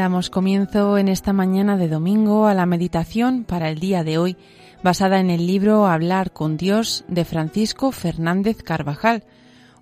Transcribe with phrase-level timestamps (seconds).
[0.00, 4.38] Damos comienzo en esta mañana de domingo a la meditación para el día de hoy,
[4.82, 9.24] basada en el libro Hablar con Dios de Francisco Fernández Carvajal,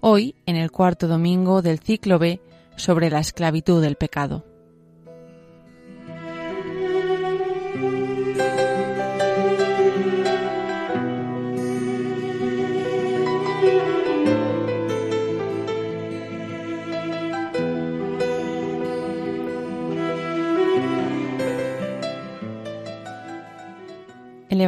[0.00, 2.40] hoy en el cuarto domingo del ciclo B
[2.74, 4.47] sobre la esclavitud del pecado.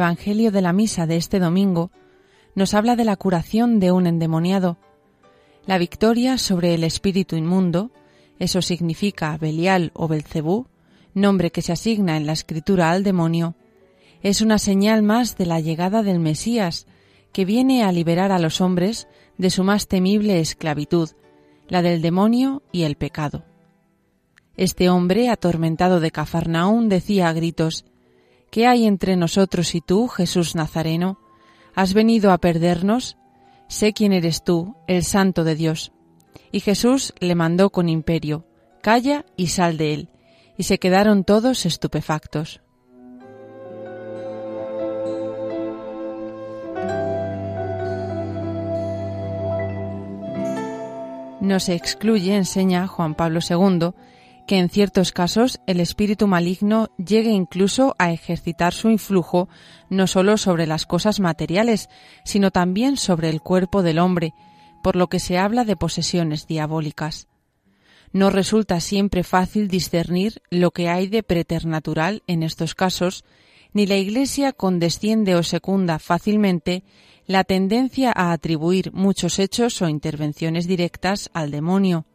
[0.01, 1.91] Evangelio de la Misa de este domingo
[2.55, 4.79] nos habla de la curación de un endemoniado,
[5.67, 7.91] la victoria sobre el espíritu inmundo,
[8.39, 10.65] eso significa Belial o Belcebú,
[11.13, 13.53] nombre que se asigna en la escritura al demonio,
[14.23, 16.87] es una señal más de la llegada del Mesías,
[17.31, 21.11] que viene a liberar a los hombres de su más temible esclavitud,
[21.67, 23.45] la del demonio y el pecado.
[24.57, 27.85] Este hombre, atormentado de Cafarnaún, decía a gritos,
[28.51, 31.17] ¿Qué hay entre nosotros y tú, Jesús Nazareno?
[31.73, 33.15] ¿Has venido a perdernos?
[33.69, 35.93] Sé quién eres tú, el Santo de Dios.
[36.51, 38.45] Y Jesús le mandó con imperio,
[38.81, 40.09] Calla y sal de él.
[40.57, 42.61] Y se quedaron todos estupefactos.
[51.39, 53.93] No se excluye, enseña Juan Pablo II,
[54.51, 59.47] que en ciertos casos el espíritu maligno llegue incluso a ejercitar su influjo
[59.89, 61.87] no sólo sobre las cosas materiales,
[62.25, 64.33] sino también sobre el cuerpo del hombre,
[64.83, 67.29] por lo que se habla de posesiones diabólicas.
[68.11, 73.23] No resulta siempre fácil discernir lo que hay de preternatural en estos casos,
[73.71, 76.83] ni la Iglesia condesciende o secunda fácilmente
[77.25, 82.05] la tendencia a atribuir muchos hechos o intervenciones directas al demonio,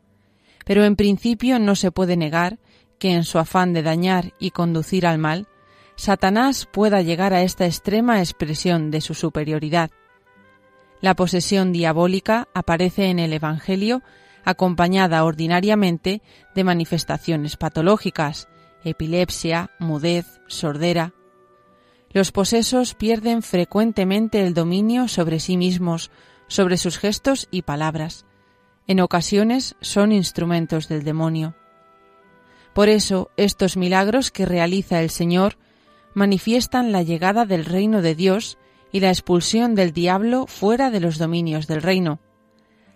[0.66, 2.58] pero en principio no se puede negar
[2.98, 5.46] que en su afán de dañar y conducir al mal,
[5.94, 9.92] Satanás pueda llegar a esta extrema expresión de su superioridad.
[11.00, 14.02] La posesión diabólica aparece en el Evangelio
[14.44, 16.20] acompañada ordinariamente
[16.56, 18.48] de manifestaciones patológicas,
[18.82, 21.14] epilepsia, mudez, sordera.
[22.10, 26.10] Los posesos pierden frecuentemente el dominio sobre sí mismos,
[26.48, 28.26] sobre sus gestos y palabras
[28.86, 31.54] en ocasiones son instrumentos del demonio.
[32.72, 35.56] Por eso, estos milagros que realiza el Señor
[36.14, 38.58] manifiestan la llegada del reino de Dios
[38.92, 42.20] y la expulsión del diablo fuera de los dominios del reino.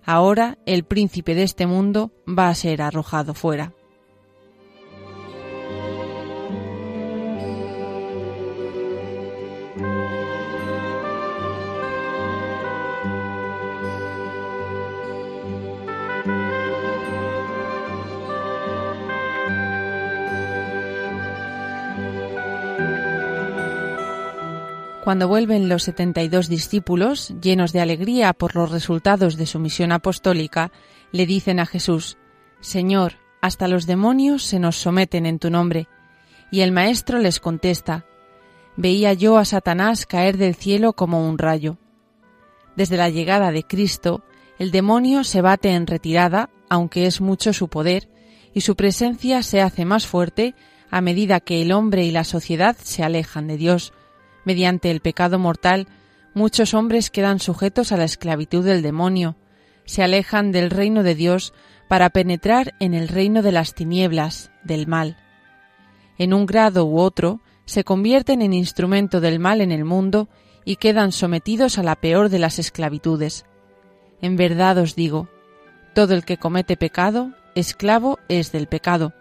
[0.04, 3.74] Ahora el príncipe de este mundo va a ser arrojado fuera.
[25.04, 29.58] Cuando vuelven los setenta y dos discípulos, llenos de alegría por los resultados de su
[29.58, 30.72] misión apostólica,
[31.10, 32.18] le dicen a Jesús,
[32.60, 35.88] Señor, hasta los demonios se nos someten en tu nombre.
[36.50, 38.04] Y el Maestro les contesta,
[38.76, 41.78] Veía yo a Satanás caer del cielo como un rayo.
[42.76, 44.22] Desde la llegada de Cristo,
[44.58, 48.08] el demonio se bate en retirada, aunque es mucho su poder,
[48.52, 50.54] y su presencia se hace más fuerte
[50.90, 53.92] a medida que el hombre y la sociedad se alejan de Dios,
[54.44, 55.86] Mediante el pecado mortal,
[56.34, 59.36] muchos hombres quedan sujetos a la esclavitud del demonio,
[59.84, 61.52] se alejan del reino de Dios
[61.88, 65.16] para penetrar en el reino de las tinieblas, del mal.
[66.18, 70.28] En un grado u otro, se convierten en instrumento del mal en el mundo
[70.64, 73.44] y quedan sometidos a la peor de las esclavitudes.
[74.20, 75.28] En verdad os digo,
[75.94, 79.12] todo el que comete pecado, esclavo es del pecado,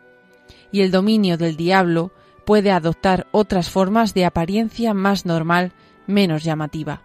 [0.72, 2.12] y el dominio del diablo
[2.50, 5.72] puede adoptar otras formas de apariencia más normal,
[6.08, 7.04] menos llamativa.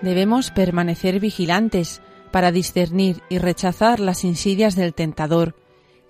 [0.00, 2.00] Debemos permanecer vigilantes
[2.30, 5.56] para discernir y rechazar las insidias del tentador,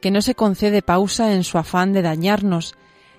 [0.03, 2.75] que no se concede pausa en su afán de dañarnos,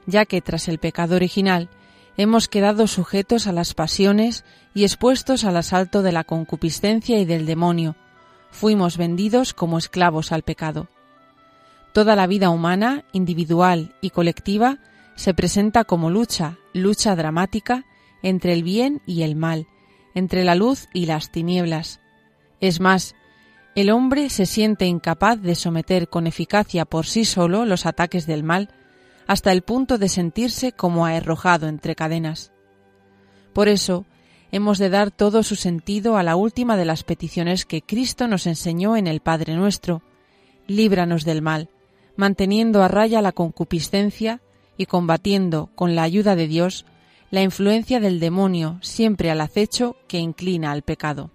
[0.06, 1.70] ya que tras el pecado original
[2.18, 4.44] hemos quedado sujetos a las pasiones
[4.74, 7.96] y expuestos al asalto de la concupiscencia y del demonio,
[8.52, 10.88] fuimos vendidos como esclavos al pecado.
[11.94, 14.80] Toda la vida humana, individual y colectiva,
[15.16, 17.86] se presenta como lucha, lucha dramática
[18.24, 19.68] entre el bien y el mal,
[20.14, 22.00] entre la luz y las tinieblas.
[22.60, 23.16] Es más,
[23.76, 28.44] el hombre se siente incapaz de someter con eficacia por sí solo los ataques del
[28.44, 28.70] mal,
[29.32, 32.52] hasta el punto de sentirse como arrojado entre cadenas.
[33.54, 34.04] Por eso,
[34.52, 38.46] hemos de dar todo su sentido a la última de las peticiones que Cristo nos
[38.46, 40.02] enseñó en el Padre nuestro,
[40.68, 41.70] líbranos del mal,
[42.18, 44.42] manteniendo a raya la concupiscencia
[44.76, 46.86] y combatiendo, con la ayuda de Dios,
[47.30, 51.32] la influencia del demonio siempre al acecho que inclina al pecado.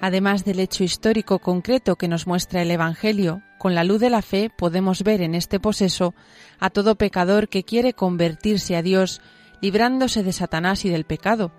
[0.00, 4.22] Además del hecho histórico concreto que nos muestra el Evangelio, con la luz de la
[4.22, 6.14] fe podemos ver en este poseso
[6.58, 9.20] a todo pecador que quiere convertirse a Dios,
[9.60, 11.52] librándose de Satanás y del pecado,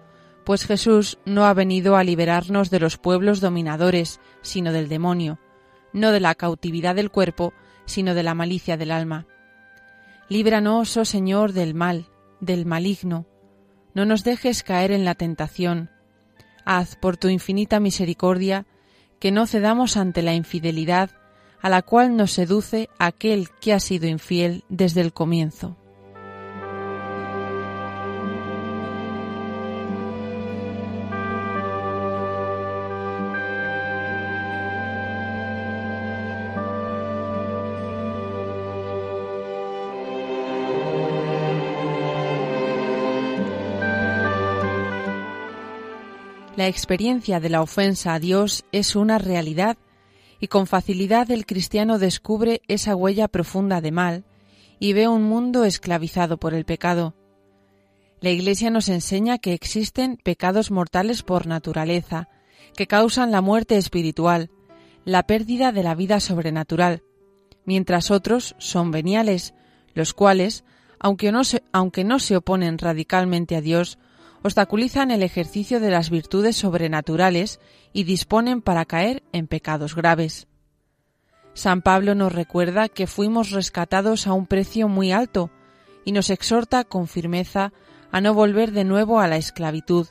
[0.43, 5.39] pues Jesús no ha venido a liberarnos de los pueblos dominadores, sino del demonio,
[5.93, 7.53] no de la cautividad del cuerpo,
[7.85, 9.27] sino de la malicia del alma.
[10.29, 12.07] Líbranos, oh Señor, del mal,
[12.39, 13.27] del maligno.
[13.93, 15.91] No nos dejes caer en la tentación
[16.65, 18.65] haz por tu infinita misericordia
[19.19, 21.11] que no cedamos ante la infidelidad
[21.61, 25.77] a la cual nos seduce aquel que ha sido infiel desde el comienzo.
[46.61, 49.79] La experiencia de la ofensa a Dios es una realidad
[50.39, 54.25] y con facilidad el cristiano descubre esa huella profunda de mal
[54.77, 57.15] y ve un mundo esclavizado por el pecado.
[58.19, 62.29] La Iglesia nos enseña que existen pecados mortales por naturaleza,
[62.77, 64.51] que causan la muerte espiritual,
[65.03, 67.01] la pérdida de la vida sobrenatural,
[67.65, 69.55] mientras otros son veniales,
[69.95, 70.63] los cuales,
[70.99, 73.97] aunque no se, aunque no se oponen radicalmente a Dios,
[74.43, 77.59] obstaculizan el ejercicio de las virtudes sobrenaturales
[77.93, 80.47] y disponen para caer en pecados graves.
[81.53, 85.51] San Pablo nos recuerda que fuimos rescatados a un precio muy alto
[86.05, 87.73] y nos exhorta con firmeza
[88.11, 90.07] a no volver de nuevo a la esclavitud.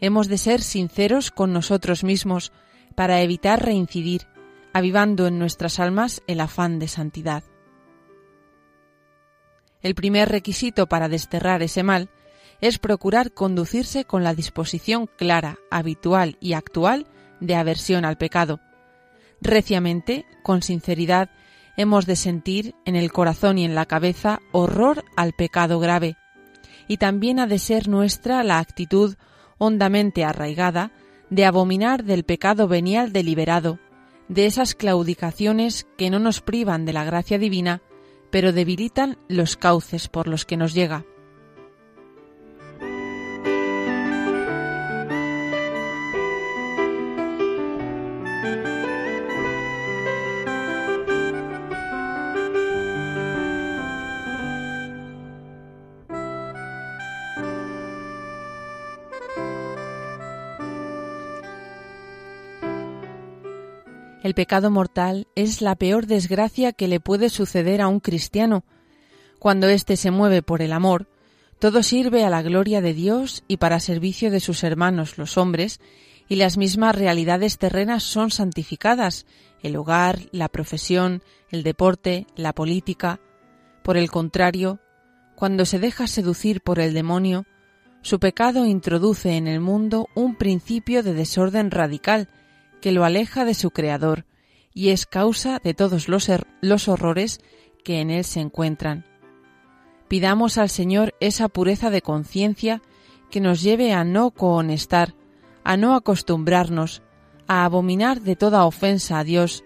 [0.00, 2.52] Hemos de ser sinceros con nosotros mismos
[2.94, 4.26] para evitar reincidir,
[4.72, 7.44] avivando en nuestras almas el afán de santidad.
[9.82, 12.10] El primer requisito para desterrar ese mal
[12.62, 17.06] es procurar conducirse con la disposición clara, habitual y actual
[17.40, 18.60] de aversión al pecado.
[19.40, 21.28] Reciamente, con sinceridad,
[21.76, 26.16] hemos de sentir en el corazón y en la cabeza horror al pecado grave,
[26.86, 29.16] y también ha de ser nuestra la actitud
[29.58, 30.92] hondamente arraigada
[31.30, 33.80] de abominar del pecado venial deliberado,
[34.28, 37.82] de esas claudicaciones que no nos privan de la gracia divina,
[38.30, 41.04] pero debilitan los cauces por los que nos llega.
[64.32, 68.64] El pecado mortal es la peor desgracia que le puede suceder a un cristiano.
[69.38, 71.06] Cuando éste se mueve por el amor,
[71.58, 75.80] todo sirve a la gloria de Dios y para servicio de sus hermanos los hombres,
[76.30, 79.26] y las mismas realidades terrenas son santificadas,
[79.62, 83.20] el hogar, la profesión, el deporte, la política.
[83.82, 84.80] Por el contrario,
[85.36, 87.44] cuando se deja seducir por el demonio,
[88.00, 92.30] su pecado introduce en el mundo un principio de desorden radical,
[92.82, 94.26] que lo aleja de su Creador
[94.74, 96.28] y es causa de todos los,
[96.60, 97.40] los horrores
[97.84, 99.06] que en él se encuentran.
[100.08, 102.82] Pidamos al Señor esa pureza de conciencia
[103.30, 105.14] que nos lleve a no cohonestar,
[105.64, 107.02] a no acostumbrarnos,
[107.46, 109.64] a abominar de toda ofensa a Dios.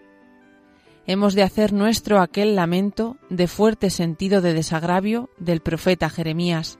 [1.07, 6.79] Hemos de hacer nuestro aquel lamento de fuerte sentido de desagravio del profeta Jeremías.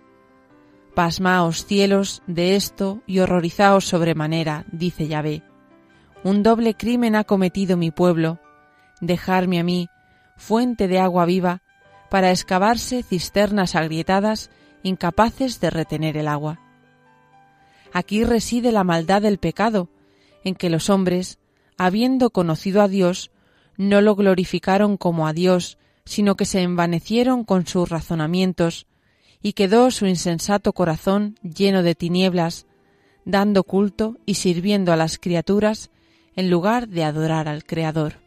[0.95, 5.43] Pasmaos cielos de esto y horrorizaos sobremanera, dice Yahvé.
[6.27, 8.41] Un doble crimen ha cometido mi pueblo,
[9.01, 9.89] dejarme a mí,
[10.37, 11.63] fuente de agua viva,
[12.11, 14.51] para excavarse cisternas agrietadas,
[14.83, 16.59] incapaces de retener el agua.
[17.93, 19.89] Aquí reside la maldad del pecado,
[20.43, 21.39] en que los hombres,
[21.79, 23.31] habiendo conocido a Dios,
[23.77, 28.89] no lo glorificaron como a Dios, sino que se envanecieron con sus razonamientos,
[29.43, 32.67] y quedó su insensato corazón lleno de tinieblas,
[33.25, 35.89] dando culto y sirviendo a las criaturas
[36.37, 38.26] en lugar de adorar al Creador.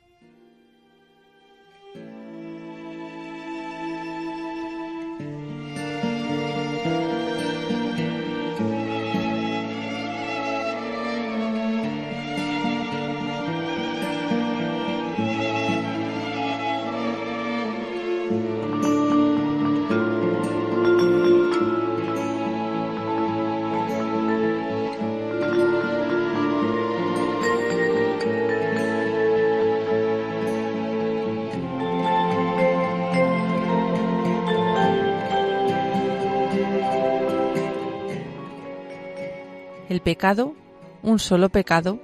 [39.89, 40.55] El pecado,
[41.03, 41.99] un solo pecado,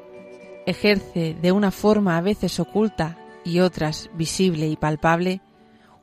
[0.65, 5.41] ejerce de una forma a veces oculta y otras visible y palpable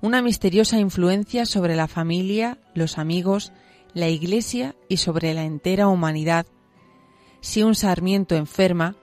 [0.02, 3.52] una misteriosa influencia sobre la familia, los amigos,
[3.94, 6.44] la Iglesia y sobre la entera humanidad.
[7.40, 8.96] Si un sarmiento enferma,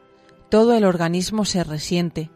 [0.50, 2.30] todo el organismo se resiente.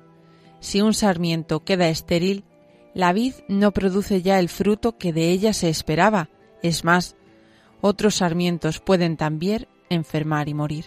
[0.62, 2.46] Si un sarmiento queda estéril,
[2.94, 6.30] la vid no produce ya el fruto que de ella se esperaba.
[6.62, 7.18] Es más,
[7.82, 10.86] otros sarmientos pueden también enfermar y morir.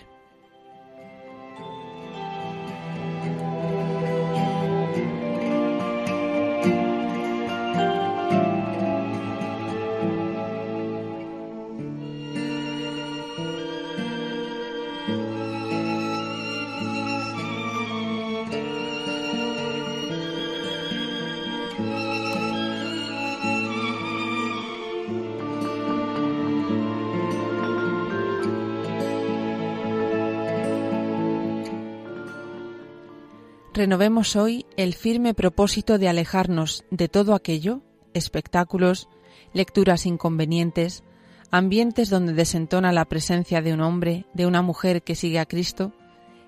[33.77, 37.83] Renovemos hoy el firme propósito de alejarnos de todo aquello,
[38.15, 39.09] espectáculos,
[39.53, 41.05] lecturas inconvenientes,
[41.51, 45.93] ambientes donde desentona la presencia de un hombre, de una mujer que sigue a Cristo,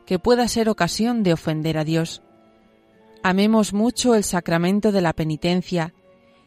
[0.07, 2.23] que pueda ser ocasión de ofender a Dios.
[3.23, 5.93] Amemos mucho el sacramento de la penitencia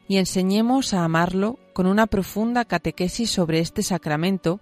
[0.08, 4.60] y enseñemos a amarlo con una profunda catequesis sobre este sacramento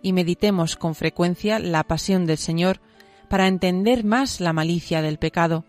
[0.00, 2.80] y meditemos con frecuencia la pasión del Señor
[3.28, 5.64] para entender más la malicia del pecado.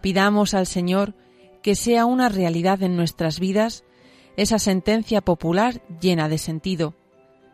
[0.00, 1.14] Pidamos al Señor
[1.62, 3.84] que sea una realidad en nuestras vidas
[4.36, 6.94] esa sentencia popular llena de sentido,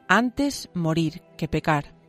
[0.08, 1.99] antes morir que pecar.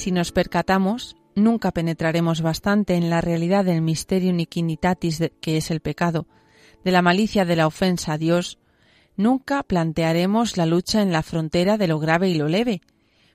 [0.00, 5.80] Si nos percatamos, nunca penetraremos bastante en la realidad del misterio niquinitatis que es el
[5.80, 6.26] pecado,
[6.82, 8.58] de la malicia de la ofensa a Dios,
[9.18, 12.80] nunca plantearemos la lucha en la frontera de lo grave y lo leve,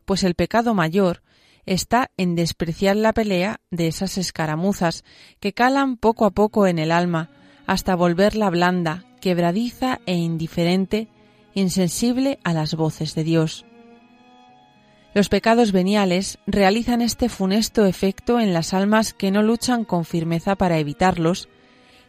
[0.06, 1.22] pues el pecado mayor
[1.68, 5.04] está en despreciar la pelea de esas escaramuzas
[5.40, 7.30] que calan poco a poco en el alma
[7.68, 11.10] hasta volverla blanda, quebradiza e indiferente,
[11.54, 13.68] insensible a las voces de Dios.
[15.16, 20.58] Los pecados veniales realizan este funesto efecto en las almas que no luchan con firmeza
[20.58, 21.48] para evitarlos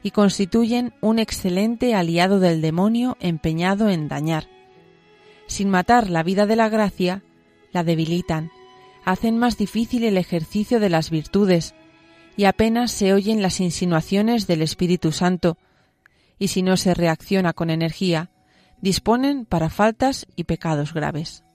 [0.03, 4.49] y constituyen un excelente aliado del demonio empeñado en dañar.
[5.47, 7.23] Sin matar la vida de la gracia,
[7.71, 8.51] la debilitan,
[9.05, 11.77] hacen más difícil el ejercicio de las virtudes,
[12.37, 15.59] y apenas se oyen las insinuaciones del Espíritu Santo,
[16.41, 18.31] y si no se reacciona con energía,
[18.81, 21.46] disponen para faltas y pecados graves.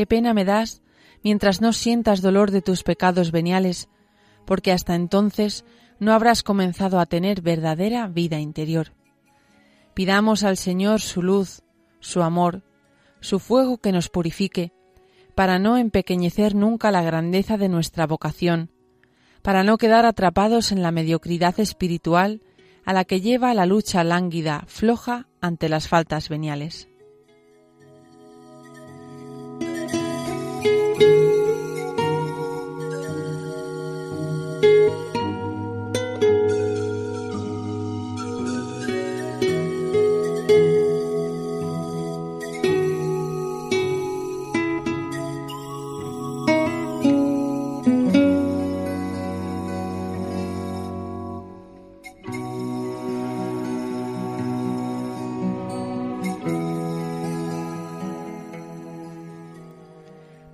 [0.00, 0.80] Qué pena me das
[1.22, 3.90] mientras no sientas dolor de tus pecados veniales,
[4.46, 5.66] porque hasta entonces
[5.98, 8.94] no habrás comenzado a tener verdadera vida interior.
[9.92, 11.60] Pidamos al Señor su luz,
[11.98, 12.62] su amor,
[13.20, 14.72] su fuego que nos purifique,
[15.34, 18.70] para no empequeñecer nunca la grandeza de nuestra vocación,
[19.42, 22.40] para no quedar atrapados en la mediocridad espiritual
[22.86, 26.88] a la que lleva la lucha lánguida, floja ante las faltas veniales.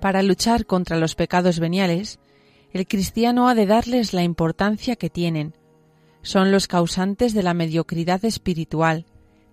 [0.07, 2.17] Para luchar contra los pecados veniales,
[2.71, 5.53] el cristiano ha de darles la importancia que tienen.
[6.21, 9.05] Son los causantes de la mediocridad espiritual,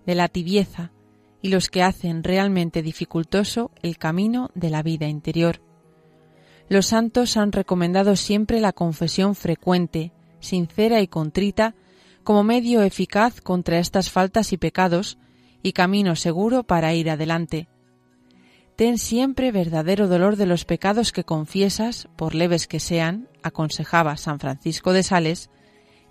[0.05, 0.93] de la tibieza,
[1.41, 5.59] y los que hacen realmente dificultoso el camino de la vida interior.
[6.69, 11.75] Los santos han recomendado siempre la confesión frecuente, sincera y contrita
[12.23, 15.17] como medio eficaz contra estas faltas y pecados
[15.61, 17.67] y camino seguro para ir adelante
[18.75, 24.39] ten siempre verdadero dolor de los pecados que confiesas, por leves que sean, aconsejaba San
[24.39, 25.49] Francisco de Sales,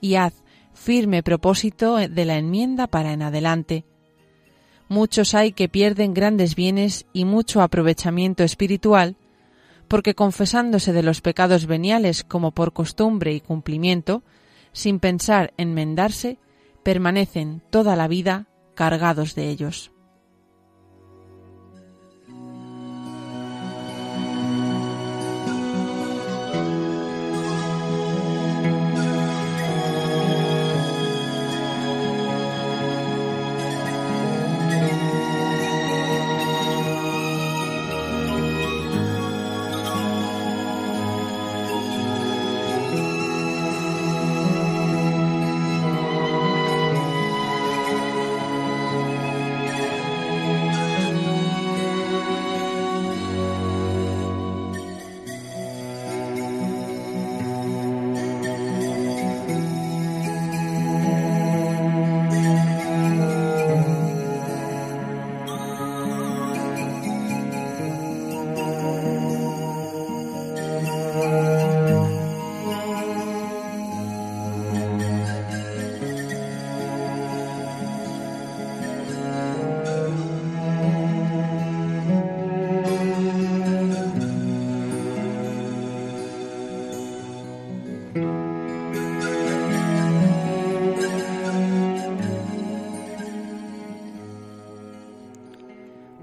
[0.00, 3.84] y haz firme propósito de la enmienda para en adelante.
[4.88, 9.16] Muchos hay que pierden grandes bienes y mucho aprovechamiento espiritual,
[9.88, 14.22] porque confesándose de los pecados veniales como por costumbre y cumplimiento,
[14.72, 16.38] sin pensar enmendarse,
[16.82, 19.93] permanecen toda la vida cargados de ellos.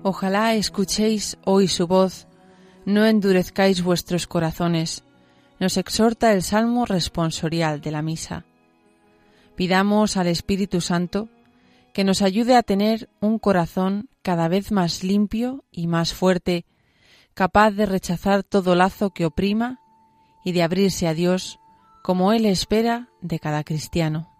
[0.04, 2.28] Ojalá escuchéis hoy su voz,
[2.86, 5.04] no endurezcáis vuestros corazones,
[5.60, 8.46] nos exhorta el Salmo responsorial de la Misa.
[9.56, 11.30] Pidamos al Espíritu Santo
[11.94, 16.66] que nos ayude a tener un corazón cada vez más limpio y más fuerte,
[17.34, 19.80] capaz de rechazar todo lazo que oprima
[20.44, 21.61] y de abrirse a Dios
[22.02, 24.31] como Él espera de cada cristiano.